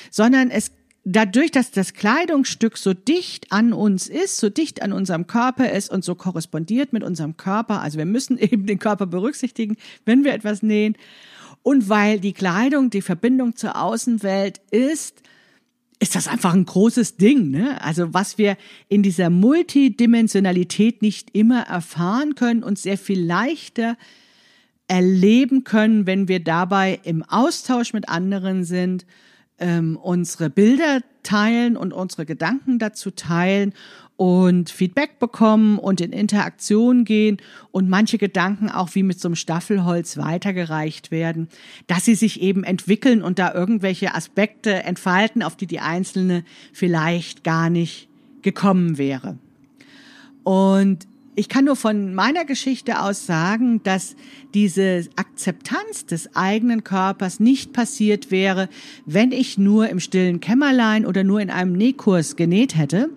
[0.10, 0.72] sondern es
[1.10, 5.90] dadurch, dass das Kleidungsstück so dicht an uns ist, so dicht an unserem Körper ist
[5.90, 10.34] und so korrespondiert mit unserem Körper, also wir müssen eben den Körper berücksichtigen, wenn wir
[10.34, 10.96] etwas nähen,
[11.64, 15.22] und weil die Kleidung die Verbindung zur Außenwelt ist,
[16.00, 17.50] ist das einfach ein großes Ding.
[17.50, 17.82] Ne?
[17.82, 18.56] Also was wir
[18.88, 23.98] in dieser Multidimensionalität nicht immer erfahren können und sehr viel leichter
[24.88, 29.06] erleben können, wenn wir dabei im Austausch mit anderen sind,
[29.60, 33.74] ähm, unsere Bilder teilen und unsere Gedanken dazu teilen
[34.16, 37.38] und Feedback bekommen und in Interaktion gehen
[37.72, 41.50] und manche Gedanken auch wie mit so einem Staffelholz weitergereicht werden,
[41.86, 46.44] dass sie sich eben entwickeln und da irgendwelche Aspekte entfalten, auf die die Einzelne
[46.74, 48.10] vielleicht gar nicht
[48.42, 49.38] gekommen wäre.
[50.44, 54.16] Und ich kann nur von meiner Geschichte aus sagen, dass
[54.56, 58.70] diese Akzeptanz des eigenen Körpers nicht passiert wäre,
[59.06, 63.12] wenn ich nur im stillen Kämmerlein oder nur in einem Nähkurs genäht hätte,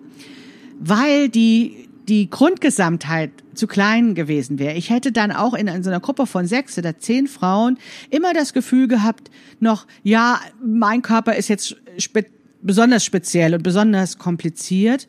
[0.79, 4.75] weil die, die Grundgesamtheit zu klein gewesen wäre.
[4.75, 7.79] Ich hätte dann auch in, so einer Gruppe von sechs oder zehn Frauen
[8.11, 12.27] immer das Gefühl gehabt, noch, ja, mein Körper ist jetzt spe
[12.61, 15.07] besonders speziell und besonders kompliziert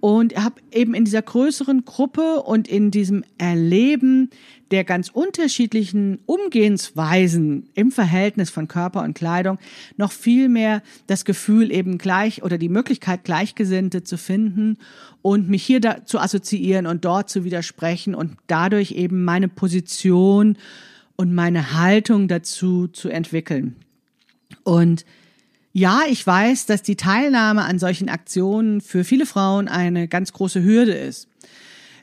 [0.00, 4.30] und habe eben in dieser größeren Gruppe und in diesem Erleben
[4.70, 9.58] der ganz unterschiedlichen Umgehensweisen im Verhältnis von Körper und Kleidung
[9.96, 14.78] noch viel mehr das Gefühl eben gleich oder die Möglichkeit Gleichgesinnte zu finden
[15.22, 20.56] und mich hier da zu assoziieren und dort zu widersprechen und dadurch eben meine Position
[21.16, 23.76] und meine Haltung dazu zu entwickeln.
[24.62, 25.04] Und
[25.72, 30.62] ja, ich weiß, dass die Teilnahme an solchen Aktionen für viele Frauen eine ganz große
[30.62, 31.28] Hürde ist.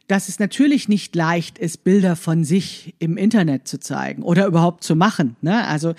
[0.08, 4.86] Dass es natürlich nicht leicht ist, Bilder von sich im Internet zu zeigen oder überhaupt
[4.86, 5.36] zu machen.
[5.42, 5.68] Ne?
[5.68, 5.96] Also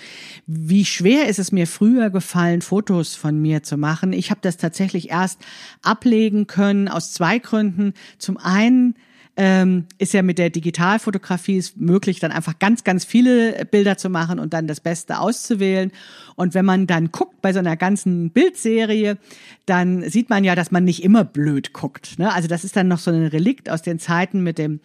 [0.47, 4.11] wie schwer ist es mir früher gefallen, Fotos von mir zu machen.
[4.11, 5.39] Ich habe das tatsächlich erst
[5.83, 7.93] ablegen können aus zwei Gründen.
[8.17, 8.95] Zum einen
[9.41, 14.09] ähm, ist ja mit der Digitalfotografie ist möglich, dann einfach ganz, ganz viele Bilder zu
[14.09, 15.93] machen und dann das Beste auszuwählen.
[16.35, 19.17] Und wenn man dann guckt bei so einer ganzen Bildserie,
[19.65, 22.19] dann sieht man ja, dass man nicht immer blöd guckt.
[22.19, 22.33] Ne?
[22.33, 24.81] Also das ist dann noch so ein Relikt aus den Zeiten mit dem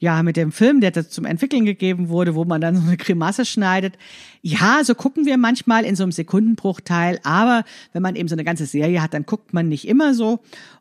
[0.00, 3.44] ja, mit dem Film, der zum Entwickeln gegeben wurde, wo man dann so eine Grimasse
[3.44, 3.98] schneidet.
[4.42, 8.44] Ja, so gucken wir manchmal in so einem Sekundenbruchteil, aber wenn man eben so eine
[8.44, 10.38] ganze Serie hat, dann guckt man nicht immer so.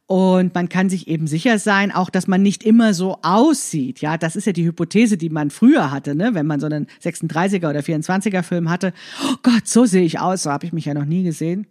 [0.08, 4.00] Und man kann sich eben sicher sein, auch dass man nicht immer so aussieht.
[4.00, 6.34] Ja, das ist ja die Hypothese, die man früher hatte, ne?
[6.34, 8.94] wenn man so einen 36er oder 24er Film hatte.
[9.26, 11.68] Oh Gott, so sehe ich aus, so habe ich mich ja noch nie gesehen.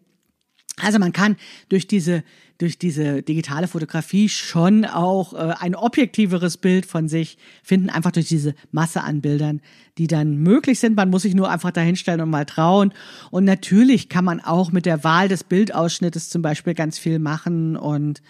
[0.78, 1.36] Also man kann
[1.70, 2.22] durch diese
[2.58, 8.28] durch diese digitale Fotografie schon auch äh, ein objektiveres Bild von sich finden, einfach durch
[8.28, 9.60] diese Masse an Bildern,
[9.98, 10.96] die dann möglich sind.
[10.96, 12.92] Man muss sich nur einfach dahinstellen und mal trauen.
[13.30, 17.76] Und natürlich kann man auch mit der Wahl des Bildausschnittes zum Beispiel ganz viel machen
[17.76, 18.22] und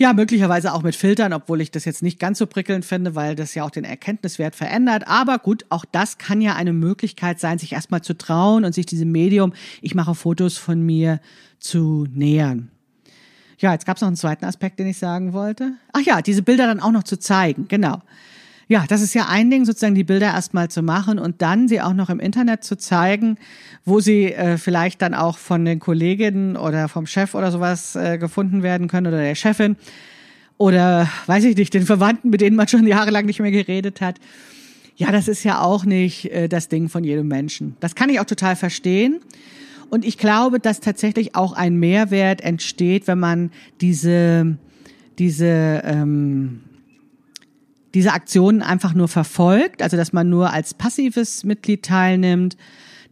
[0.00, 3.36] ja, möglicherweise auch mit Filtern, obwohl ich das jetzt nicht ganz so prickelnd finde, weil
[3.36, 5.06] das ja auch den Erkenntniswert verändert.
[5.06, 8.86] Aber gut, auch das kann ja eine Möglichkeit sein, sich erstmal zu trauen und sich
[8.86, 9.52] diesem Medium,
[9.82, 11.20] ich mache Fotos von mir,
[11.58, 12.70] zu nähern.
[13.60, 15.72] Ja, jetzt gab es noch einen zweiten Aspekt, den ich sagen wollte.
[15.92, 18.00] Ach ja, diese Bilder dann auch noch zu zeigen, genau.
[18.68, 21.80] Ja, das ist ja ein Ding, sozusagen die Bilder erstmal zu machen und dann sie
[21.80, 23.36] auch noch im Internet zu zeigen,
[23.84, 28.16] wo sie äh, vielleicht dann auch von den Kolleginnen oder vom Chef oder sowas äh,
[28.16, 29.76] gefunden werden können oder der Chefin
[30.56, 34.20] oder weiß ich nicht, den Verwandten, mit denen man schon jahrelang nicht mehr geredet hat.
[34.94, 37.76] Ja, das ist ja auch nicht äh, das Ding von jedem Menschen.
[37.80, 39.20] Das kann ich auch total verstehen.
[39.90, 43.50] Und ich glaube, dass tatsächlich auch ein Mehrwert entsteht, wenn man
[43.80, 44.56] diese,
[45.18, 46.60] diese, ähm,
[47.92, 52.56] diese Aktionen einfach nur verfolgt, also dass man nur als passives Mitglied teilnimmt,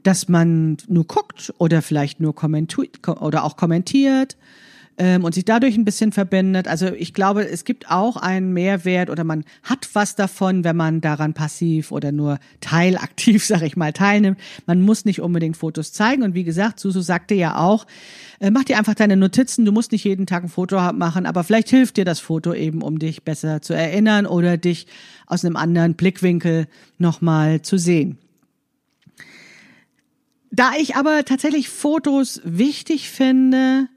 [0.04, 4.36] dass man nur guckt oder vielleicht nur kommentiert oder auch kommentiert
[4.98, 6.66] ähm, und sich dadurch ein bisschen verbindet.
[6.66, 11.00] Also ich glaube, es gibt auch einen Mehrwert oder man hat was davon, wenn man
[11.00, 14.38] daran passiv oder nur teilaktiv, sag ich mal, teilnimmt.
[14.66, 16.22] Man muss nicht unbedingt Fotos zeigen.
[16.24, 17.86] Und wie gesagt, Susu sagte ja auch,
[18.40, 19.64] äh, mach dir einfach deine Notizen.
[19.64, 22.82] Du musst nicht jeden Tag ein Foto machen, aber vielleicht hilft dir das Foto eben,
[22.82, 24.88] um dich besser zu erinnern oder dich
[25.26, 26.66] aus einem anderen Blickwinkel
[26.98, 28.18] nochmal zu sehen.
[30.50, 33.88] Da ich aber tatsächlich Fotos wichtig finde,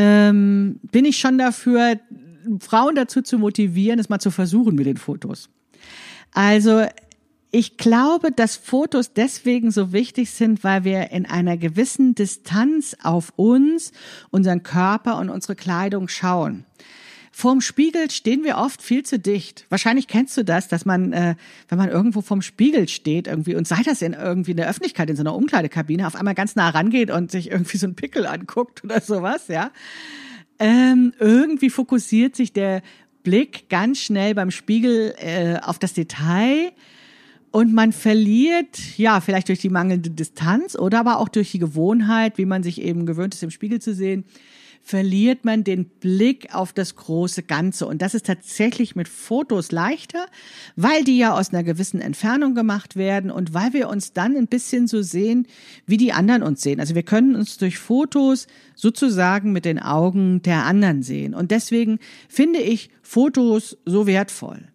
[0.00, 1.98] ähm, bin ich schon dafür,
[2.60, 5.50] Frauen dazu zu motivieren, es mal zu versuchen mit den Fotos.
[6.32, 6.84] Also
[7.50, 13.32] ich glaube, dass Fotos deswegen so wichtig sind, weil wir in einer gewissen Distanz auf
[13.34, 13.90] uns,
[14.30, 16.64] unseren Körper und unsere Kleidung schauen.
[17.40, 19.64] Vorm Spiegel stehen wir oft viel zu dicht.
[19.68, 21.36] Wahrscheinlich kennst du das, dass man, äh,
[21.68, 25.08] wenn man irgendwo vorm Spiegel steht irgendwie und sei das in irgendwie in der Öffentlichkeit
[25.08, 28.26] in so einer Umkleidekabine, auf einmal ganz nah rangeht und sich irgendwie so ein Pickel
[28.26, 29.70] anguckt oder sowas, ja.
[30.58, 32.82] Ähm, irgendwie fokussiert sich der
[33.22, 36.72] Blick ganz schnell beim Spiegel äh, auf das Detail
[37.52, 42.36] und man verliert, ja, vielleicht durch die mangelnde Distanz oder aber auch durch die Gewohnheit,
[42.36, 44.24] wie man sich eben gewöhnt ist, im Spiegel zu sehen,
[44.88, 47.86] verliert man den Blick auf das große Ganze.
[47.86, 50.24] Und das ist tatsächlich mit Fotos leichter,
[50.76, 54.46] weil die ja aus einer gewissen Entfernung gemacht werden und weil wir uns dann ein
[54.46, 55.46] bisschen so sehen,
[55.84, 56.80] wie die anderen uns sehen.
[56.80, 61.34] Also wir können uns durch Fotos sozusagen mit den Augen der anderen sehen.
[61.34, 64.68] Und deswegen finde ich Fotos so wertvoll.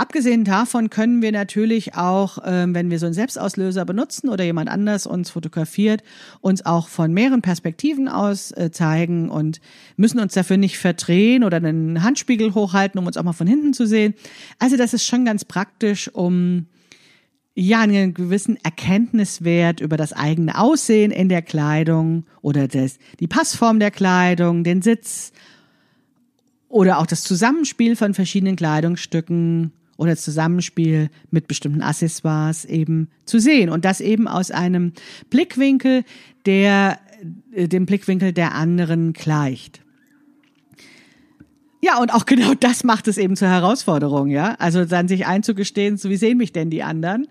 [0.00, 4.70] Abgesehen davon können wir natürlich auch, ähm, wenn wir so einen Selbstauslöser benutzen oder jemand
[4.70, 6.02] anders uns fotografiert,
[6.40, 9.60] uns auch von mehreren Perspektiven aus äh, zeigen und
[9.98, 13.74] müssen uns dafür nicht verdrehen oder einen Handspiegel hochhalten, um uns auch mal von hinten
[13.74, 14.14] zu sehen.
[14.58, 16.64] Also das ist schon ganz praktisch, um
[17.54, 23.78] ja, einen gewissen Erkenntniswert über das eigene Aussehen in der Kleidung oder das, die Passform
[23.78, 25.32] der Kleidung, den Sitz
[26.70, 33.68] oder auch das Zusammenspiel von verschiedenen Kleidungsstücken oder Zusammenspiel mit bestimmten Accessoires eben zu sehen.
[33.68, 34.94] Und das eben aus einem
[35.28, 36.04] Blickwinkel,
[36.46, 36.98] der
[37.52, 39.82] äh, dem Blickwinkel der anderen gleicht.
[41.82, 44.54] Ja, und auch genau das macht es eben zur Herausforderung, ja.
[44.58, 47.28] Also dann sich einzugestehen, so wie sehen mich denn die anderen?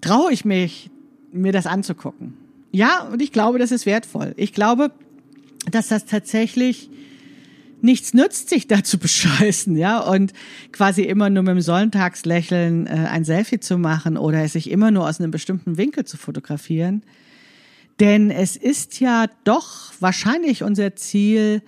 [0.00, 0.90] Traue ich mich,
[1.30, 2.38] mir das anzugucken?
[2.72, 4.32] Ja, und ich glaube, das ist wertvoll.
[4.38, 4.92] Ich glaube,
[5.70, 6.88] dass das tatsächlich
[7.84, 10.32] nichts nützt, sich da zu bescheißen, ja, und
[10.72, 15.08] quasi immer nur mit dem Sonntagslächeln äh, ein Selfie zu machen oder sich immer nur
[15.08, 17.02] aus einem bestimmten Winkel zu fotografieren.
[18.00, 21.62] Denn es ist ja doch wahrscheinlich unser Ziel,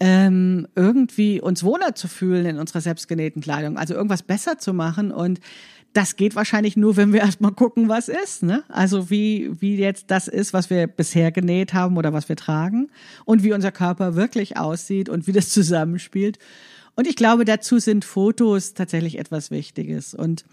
[0.00, 5.10] ähm, irgendwie uns wohler zu fühlen in unserer selbstgenähten Kleidung, also irgendwas besser zu machen
[5.10, 5.40] und
[5.94, 8.42] das geht wahrscheinlich nur, wenn wir erstmal gucken, was ist.
[8.42, 8.64] Ne?
[8.68, 12.90] Also wie, wie jetzt das ist, was wir bisher genäht haben oder was wir tragen
[13.24, 16.38] und wie unser Körper wirklich aussieht und wie das zusammenspielt.
[16.96, 20.14] Und ich glaube, dazu sind Fotos tatsächlich etwas Wichtiges.
[20.14, 20.44] Und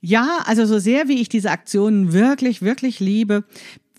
[0.00, 3.44] ja, also so sehr wie ich diese Aktionen wirklich, wirklich liebe,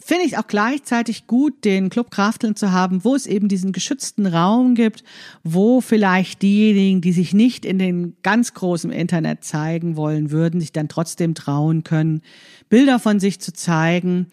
[0.06, 4.28] finde ich auch gleichzeitig gut, den Club Krafteln zu haben, wo es eben diesen geschützten
[4.28, 5.04] Raum gibt,
[5.44, 10.72] wo vielleicht diejenigen, die sich nicht in den ganz großen Internet zeigen wollen würden, sich
[10.72, 12.22] dann trotzdem trauen können,
[12.70, 14.28] Bilder von sich zu zeigen,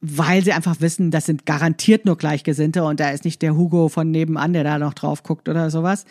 [0.00, 3.88] weil sie einfach wissen, das sind garantiert nur Gleichgesinnte und da ist nicht der Hugo
[3.88, 6.04] von nebenan, der da noch drauf guckt oder sowas.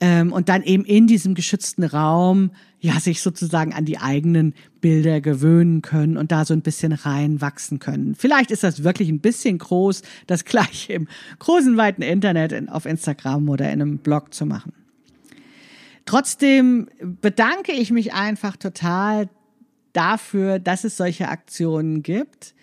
[0.00, 5.20] ähm, und dann eben in diesem geschützten Raum ja sich sozusagen an die eigenen Bilder
[5.20, 8.14] gewöhnen können und da so ein bisschen reinwachsen können.
[8.14, 11.08] Vielleicht ist das wirklich ein bisschen groß, das gleiche im
[11.38, 14.72] großen weiten Internet in, auf Instagram oder in einem Blog zu machen.
[16.06, 16.88] Trotzdem
[17.20, 19.28] bedanke ich mich einfach total
[19.92, 22.54] dafür, dass es solche Aktionen gibt,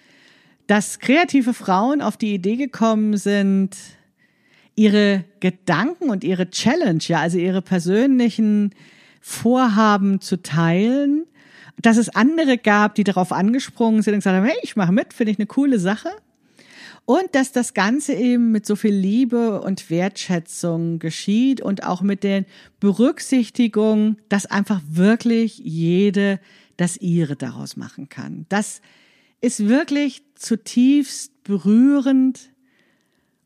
[0.65, 3.78] dass kreative Frauen auf die Idee gekommen sind,
[4.76, 8.74] ihre Gedanken und ihre Challenge, ja, also ihre persönlichen
[9.30, 11.25] Vorhaben zu teilen,
[11.82, 15.13] dass es andere gab, die darauf angesprungen sind und gesagt haben, hey, ich mache mit,
[15.13, 16.09] finde ich eine coole Sache.
[17.03, 22.23] Und dass das Ganze eben mit so viel Liebe und Wertschätzung geschieht und auch mit
[22.23, 22.45] der
[22.80, 26.39] Berücksichtigung, dass einfach wirklich jede
[26.78, 28.45] das ihre daraus machen kann.
[28.47, 28.82] Das
[29.41, 32.49] ist wirklich zutiefst berührend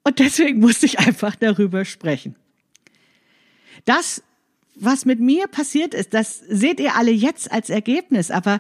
[0.04, 2.36] und deswegen musste ich einfach darüber sprechen.
[3.86, 4.22] Das,
[4.84, 8.32] was mit mir passiert ist, das seht ihr alle jetzt als Ergebnis.
[8.32, 8.60] Aber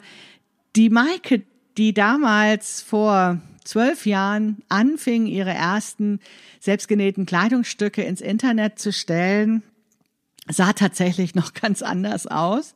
[0.76, 1.44] die Maike,
[1.78, 6.20] die damals vor zwölf Jahren anfing, ihre ersten
[6.60, 9.64] selbstgenähten Kleidungsstücke ins Internet zu stellen,
[10.48, 12.74] sah tatsächlich noch ganz anders aus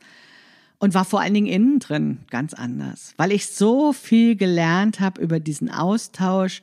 [0.79, 5.21] und war vor allen Dingen innen drin ganz anders, weil ich so viel gelernt habe
[5.21, 6.61] über diesen Austausch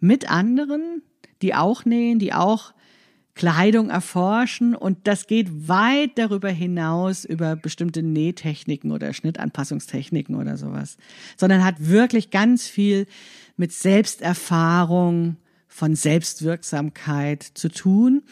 [0.00, 1.02] mit anderen,
[1.42, 2.73] die auch nähen, die auch
[3.34, 10.96] Kleidung erforschen und das geht weit darüber hinaus über bestimmte Nähtechniken oder Schnittanpassungstechniken oder sowas,
[11.36, 13.06] sondern hat wirklich ganz viel
[13.56, 15.36] mit Selbsterfahrung,
[15.74, 18.22] von Selbstwirksamkeit zu tun.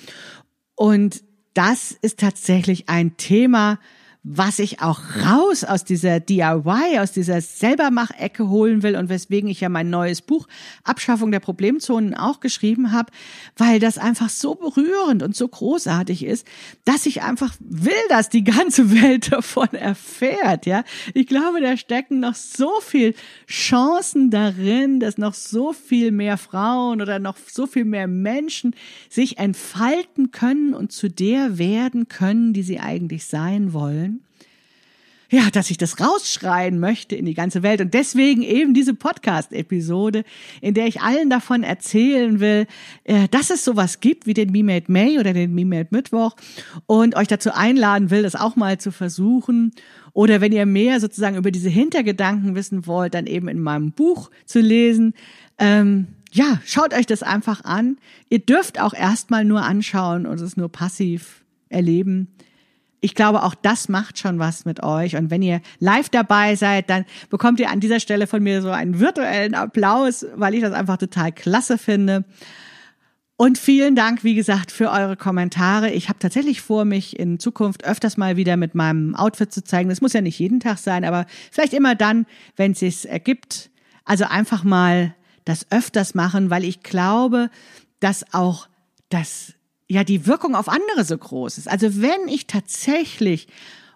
[0.76, 1.24] Und
[1.55, 3.80] das ist tatsächlich ein Thema,
[4.25, 9.61] was ich auch raus aus dieser DIY, aus dieser Selbermach-Ecke holen will und weswegen ich
[9.61, 10.47] ja mein neues Buch
[10.85, 13.11] Abschaffung der Problemzonen auch geschrieben habe,
[13.57, 16.47] weil das einfach so berührend und so großartig ist,
[16.85, 20.85] dass ich einfach will, dass die ganze Welt davon erfährt, ja.
[21.14, 23.14] Ich glaube, da stecken noch so viel
[23.49, 28.77] Chancen darin, dass noch so viel mehr Frauen oder noch so viel mehr Menschen
[29.09, 34.12] sich entfalten können und zu der werden können, die sie eigentlich sein wollen
[35.33, 37.80] ja, dass ich das rausschreien möchte in die ganze Welt.
[37.80, 40.24] Und deswegen eben diese Podcast-Episode,
[40.61, 42.66] in der ich allen davon erzählen will,
[43.05, 46.37] äh, dass es sowas gibt wie den Me Made May oder den Me Made Mittwoch
[46.85, 49.72] und euch dazu einladen will, das auch mal zu versuchen.
[50.12, 54.30] Oder wenn ihr mehr sozusagen über diese Hintergedanken wissen wollt, dann eben in meinem Buch
[54.45, 55.14] zu lesen.
[55.57, 57.97] Ähm, ja, schaut euch das einfach an.
[58.28, 62.28] Ihr dürft auch erstmal nur anschauen und es nur passiv erleben
[63.03, 65.16] ich glaube, auch das macht schon was mit euch.
[65.16, 68.70] Und wenn ihr live dabei seid, dann bekommt ihr an dieser Stelle von mir so
[68.70, 72.24] einen virtuellen Applaus, weil ich das einfach total klasse finde.
[73.36, 75.90] Und vielen Dank, wie gesagt, für eure Kommentare.
[75.90, 79.88] Ich habe tatsächlich vor, mich in Zukunft öfters mal wieder mit meinem Outfit zu zeigen.
[79.88, 82.24] Das muss ja nicht jeden Tag sein, aber vielleicht immer dann,
[82.55, 83.70] wenn es sich ergibt.
[84.05, 87.50] Also einfach mal das öfters machen, weil ich glaube,
[87.98, 88.68] dass auch
[89.09, 89.55] das
[89.93, 91.68] ja die Wirkung auf andere so groß ist.
[91.68, 93.47] Also wenn ich tatsächlich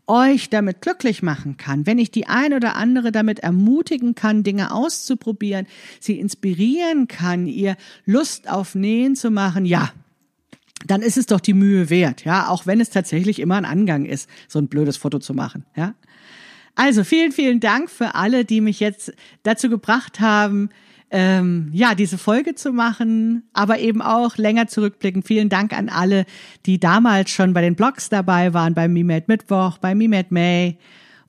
[0.06, 4.72] euch damit glücklich machen kann, wenn ich die ein oder andere damit ermutigen kann, Dinge
[4.72, 5.66] auszuprobieren,
[5.98, 9.90] sie inspirieren kann, ihr Lust auf Nähen zu machen, ja,
[10.86, 14.04] dann ist es doch die Mühe wert, ja, auch wenn es tatsächlich immer ein Angang
[14.04, 15.94] ist, so ein blödes Foto zu machen, ja.
[16.78, 20.68] Also vielen, vielen Dank für alle, die mich jetzt dazu gebracht haben,
[21.10, 25.22] ähm, ja, diese Folge zu machen, aber eben auch länger zurückblicken.
[25.22, 26.26] Vielen Dank an alle,
[26.66, 30.78] die damals schon bei den Blogs dabei waren, bei MeMade Mittwoch, bei MeMade May.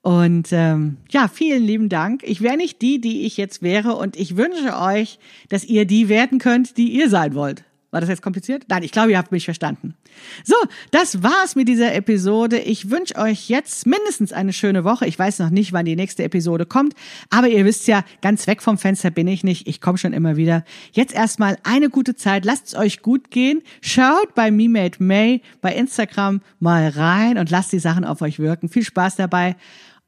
[0.01, 2.23] Und ähm, ja, vielen lieben Dank.
[2.23, 5.19] Ich wäre nicht die, die ich jetzt wäre und ich wünsche euch,
[5.49, 7.63] dass ihr die werden könnt, die ihr sein wollt.
[7.97, 8.65] War das jetzt kompliziert?
[8.67, 9.95] Nein, ich glaube, ihr habt mich verstanden.
[10.43, 10.53] So,
[10.91, 12.59] das war's mit dieser Episode.
[12.59, 15.07] Ich wünsche euch jetzt mindestens eine schöne Woche.
[15.07, 16.93] Ich weiß noch nicht, wann die nächste Episode kommt,
[17.31, 19.67] aber ihr wisst ja, ganz weg vom Fenster bin ich nicht.
[19.67, 20.63] Ich komme schon immer wieder.
[20.91, 22.45] Jetzt erstmal eine gute Zeit.
[22.45, 23.63] Lasst es euch gut gehen.
[23.81, 28.69] Schaut bei MeMade May bei Instagram mal rein und lasst die Sachen auf euch wirken.
[28.69, 29.55] Viel Spaß dabei.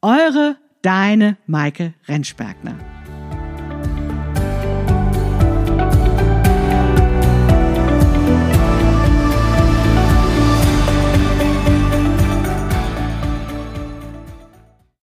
[0.00, 2.99] Eure, deine Maike Rentschbergner.